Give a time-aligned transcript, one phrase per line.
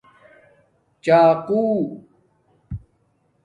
[1.05, 1.63] چاقُݸ